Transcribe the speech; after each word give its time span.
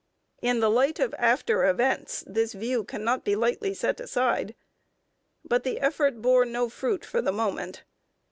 In 0.41 0.61
the 0.61 0.69
light 0.71 0.97
of 0.99 1.13
after 1.19 1.69
events 1.69 2.23
this 2.25 2.53
view 2.53 2.83
cannot 2.83 3.23
be 3.23 3.35
lightly 3.35 3.71
set 3.75 3.99
aside. 3.99 4.55
But 5.45 5.63
the 5.63 5.79
effort 5.79 6.23
bore 6.23 6.43
no 6.43 6.69
fruit 6.69 7.05
for 7.05 7.21
the 7.21 7.31
moment. 7.31 7.83